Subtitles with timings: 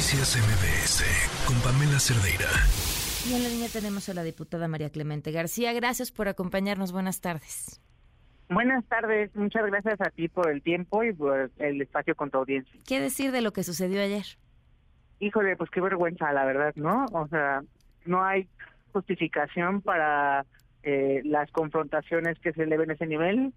[0.00, 1.04] Noticias MBS
[1.46, 2.48] con Pamela Cerdeira.
[3.28, 5.74] Y en la línea tenemos a la diputada María Clemente García.
[5.74, 6.90] Gracias por acompañarnos.
[6.90, 7.82] Buenas tardes.
[8.48, 9.30] Buenas tardes.
[9.36, 12.80] Muchas gracias a ti por el tiempo y por el espacio con tu audiencia.
[12.88, 14.24] ¿Qué decir de lo que sucedió ayer?
[15.18, 17.04] Híjole, pues qué vergüenza, la verdad, ¿no?
[17.12, 17.60] O sea,
[18.06, 18.48] no hay
[18.94, 20.46] justificación para
[20.82, 23.52] eh, las confrontaciones que se eleven a ese nivel.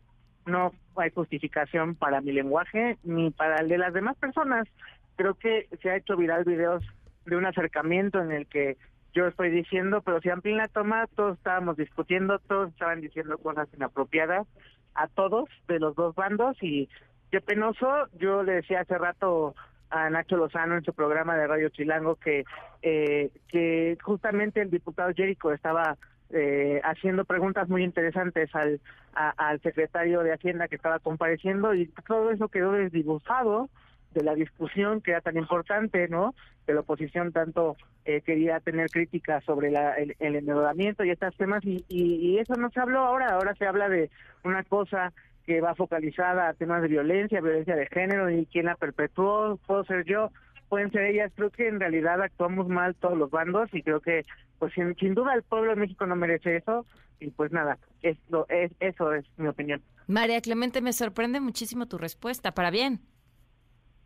[0.45, 4.67] No hay justificación para mi lenguaje ni para el de las demás personas.
[5.15, 6.83] Creo que se ha hecho viral videos
[7.25, 8.77] de un acercamiento en el que
[9.13, 13.67] yo estoy diciendo, pero si amplían la toma, todos estábamos discutiendo, todos estaban diciendo cosas
[13.73, 14.47] inapropiadas
[14.95, 16.89] a todos de los dos bandos y
[17.31, 19.55] qué penoso, yo le decía hace rato
[19.89, 22.45] a Nacho Lozano en su programa de Radio Chilango que
[22.81, 25.97] eh, que justamente el diputado Jerico estaba
[26.31, 28.81] eh, haciendo preguntas muy interesantes al
[29.13, 33.69] al secretario de Hacienda que estaba compareciendo y todo eso quedó desdibujado
[34.13, 36.33] de la discusión que era tan importante, ¿no?
[36.65, 41.63] Que la oposición tanto eh, quería tener críticas sobre la, el, endeudamiento y estos temas
[41.63, 44.09] y, y, eso no se habló ahora, ahora se habla de
[44.43, 45.13] una cosa
[45.45, 49.83] que va focalizada a temas de violencia, violencia de género y quién la perpetuó, puedo
[49.85, 50.31] ser yo,
[50.69, 54.25] pueden ser ellas, creo que en realidad actuamos mal todos los bandos y creo que
[54.59, 56.85] pues sin, sin duda el pueblo de México no merece eso
[57.19, 59.81] y pues nada, esto es, eso es mi opinión.
[60.07, 62.99] María Clemente, me sorprende muchísimo tu respuesta, para bien.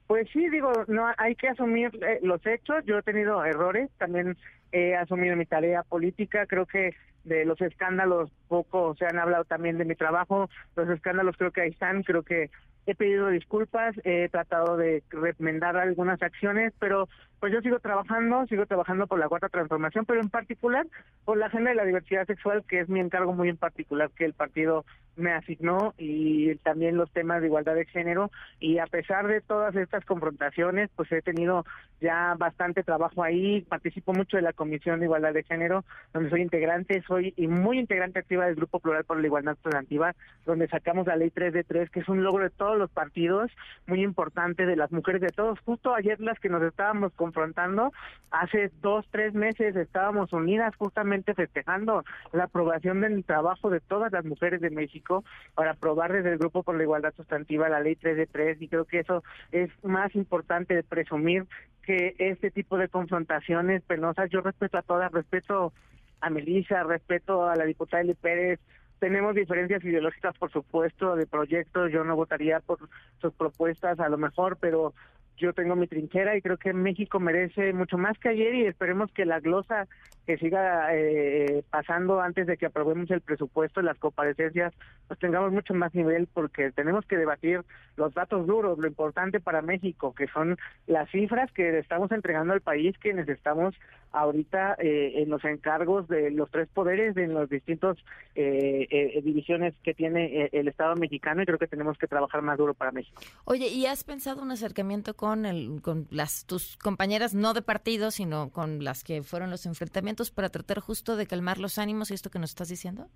[0.08, 2.84] Pues sí, digo, no hay que asumir eh, los hechos.
[2.86, 4.38] Yo he tenido errores, también
[4.72, 6.46] he asumido mi tarea política.
[6.46, 10.50] Creo que de los escándalos poco se han hablado también de mi trabajo.
[10.78, 12.04] Los escándalos creo que ahí están.
[12.04, 12.50] Creo que
[12.88, 17.08] he pedido disculpas, he tratado de remendar algunas acciones, pero
[17.40, 20.88] pues yo sigo trabajando, sigo trabajando por la cuarta transformación, pero en particular
[21.26, 24.26] por la agenda de la diversidad sexual, que es mi encargo muy en particular que
[24.26, 24.86] el partido
[25.18, 28.32] me asignó y también los temas de igualdad de género.
[28.60, 31.66] Y a pesar de todas estas confrontaciones, pues he tenido
[32.00, 36.42] ya bastante trabajo ahí, participo mucho de la Comisión de Igualdad de Género, donde soy
[36.42, 40.16] integrante, soy y muy integrante activa del Grupo Plural por la Igualdad Sustantiva,
[40.46, 43.52] donde sacamos la ley 3 de 3, que es un logro de todos los partidos,
[43.86, 45.60] muy importante de las mujeres de todos.
[45.62, 47.92] Justo ayer las que nos estábamos confrontando,
[48.32, 54.26] hace dos, tres meses estábamos unidas justamente festejando la aprobación del trabajo de todas las
[54.26, 55.24] mujeres de México
[55.56, 58.68] para aprobar desde el Grupo por la Igualdad Sustantiva la ley 3 de 3 y
[58.68, 61.46] creo que eso es más importante de presumir
[61.84, 65.72] que este tipo de confrontaciones penosas, yo respeto a todas, respeto
[66.20, 68.60] a Melissa, respeto a la diputada Eli Pérez,
[69.00, 71.92] tenemos diferencias ideológicas, por supuesto, de proyectos.
[71.92, 72.80] Yo no votaría por
[73.22, 74.94] sus propuestas, a lo mejor, pero
[75.38, 79.12] yo tengo mi trinchera y creo que México merece mucho más que ayer y esperemos
[79.12, 79.88] que la glosa
[80.28, 84.74] que siga eh, pasando antes de que aprobemos el presupuesto las comparecencias,
[85.08, 87.62] pues tengamos mucho más nivel porque tenemos que debatir
[87.96, 92.62] los datos duros, lo importante para México, que son las cifras que estamos entregando al
[92.62, 93.74] país, que necesitamos
[94.12, 97.98] ahorita eh, en los encargos de los tres poderes, de los distintos
[98.36, 102.58] eh, eh, divisiones que tiene el Estado mexicano y creo que tenemos que trabajar más
[102.58, 103.22] duro para México.
[103.46, 108.12] Oye, ¿y has pensado un acercamiento con, el, con las tus compañeras, no de partido,
[108.12, 112.14] sino con las que fueron los enfrentamientos para tratar justo de calmar los ánimos y
[112.14, 113.08] esto que nos estás diciendo?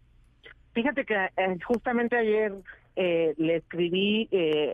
[0.73, 1.15] Fíjate que
[1.65, 2.53] justamente ayer
[2.95, 4.73] eh, le escribí eh,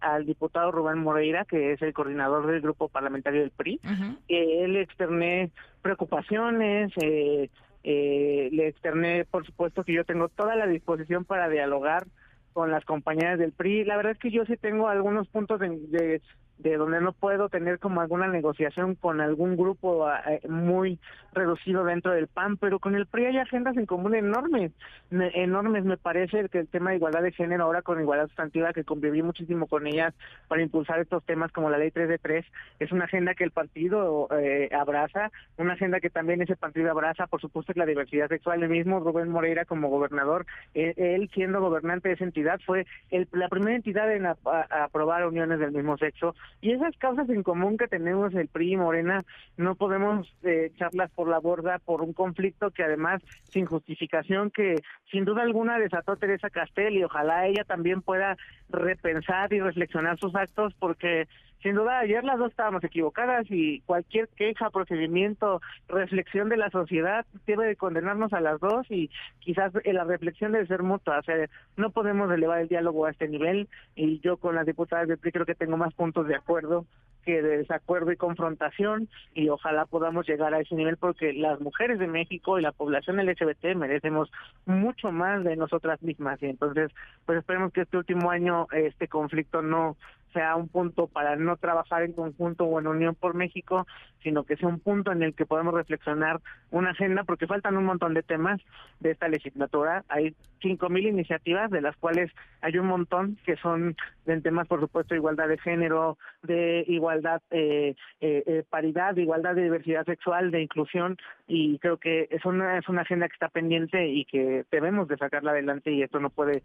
[0.00, 3.80] al diputado Rubén Moreira, que es el coordinador del grupo parlamentario del PRI,
[4.28, 5.50] que él externé
[5.82, 7.48] preocupaciones, eh,
[7.84, 12.06] eh, le externé, por supuesto, que yo tengo toda la disposición para dialogar
[12.52, 13.84] con las compañeras del PRI.
[13.84, 16.20] La verdad es que yo sí tengo algunos puntos de de
[16.58, 20.98] donde no puedo tener como alguna negociación con algún grupo eh, muy
[21.32, 24.72] reducido dentro del PAN, pero con el PRI hay agendas en común enormes,
[25.10, 25.84] enormes.
[25.84, 29.22] Me parece que el tema de igualdad de género ahora con igualdad sustantiva que conviví
[29.22, 30.14] muchísimo con ellas
[30.48, 32.44] para impulsar estos temas como la ley 3 de 3,
[32.80, 37.26] es una agenda que el partido eh, abraza, una agenda que también ese partido abraza,
[37.26, 42.08] por supuesto que la diversidad sexual, el mismo Rubén Moreira como gobernador, él siendo gobernante
[42.08, 46.72] de esa entidad fue el, la primera entidad en aprobar uniones del mismo sexo y
[46.72, 49.24] esas causas en común que tenemos el PRI y Morena,
[49.56, 54.82] no podemos eh, echarlas por la borda por un conflicto que además, sin justificación, que
[55.10, 58.36] sin duda alguna desató Teresa Castel y ojalá ella también pueda
[58.68, 61.28] repensar y reflexionar sus actos porque
[61.62, 67.26] sin duda ayer las dos estábamos equivocadas y cualquier queja, procedimiento, reflexión de la sociedad
[67.46, 69.10] debe de condenarnos a las dos y
[69.40, 71.36] quizás la reflexión debe ser mutua, o sea,
[71.76, 75.32] no podemos elevar el diálogo a este nivel y yo con las diputadas de PRI
[75.32, 76.86] creo que tengo más puntos de acuerdo
[77.26, 81.98] que de desacuerdo y confrontación y ojalá podamos llegar a ese nivel porque las mujeres
[81.98, 84.30] de México y la población LGBT merecemos
[84.64, 86.92] mucho más de nosotras mismas y entonces
[87.26, 89.96] pues esperemos que este último año este conflicto no
[90.36, 93.86] sea un punto para no trabajar en conjunto o en unión por México,
[94.22, 96.40] sino que sea un punto en el que podemos reflexionar
[96.70, 98.60] una agenda, porque faltan un montón de temas
[99.00, 100.04] de esta legislatura.
[100.08, 102.30] Hay cinco mil iniciativas, de las cuales
[102.60, 103.96] hay un montón que son
[104.26, 109.22] en temas, por supuesto, de igualdad de género, de igualdad, eh, eh, eh, paridad, de
[109.22, 111.16] igualdad de diversidad sexual, de inclusión,
[111.46, 115.16] y creo que es una, es una agenda que está pendiente y que debemos de
[115.16, 116.62] sacarla adelante y esto no puede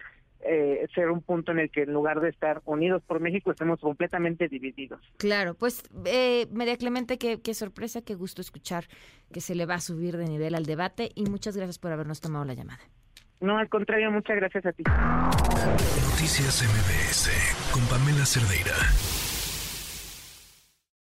[0.93, 4.47] ser un punto en el que en lugar de estar unidos por México estemos completamente
[4.47, 5.01] divididos.
[5.17, 8.85] Claro, pues eh, María Clemente, qué, qué sorpresa, qué gusto escuchar
[9.31, 12.21] que se le va a subir de nivel al debate y muchas gracias por habernos
[12.21, 12.81] tomado la llamada.
[13.39, 14.83] No, al contrario, muchas gracias a ti.
[16.11, 19.20] Noticias MBS con Pamela Cerdeira.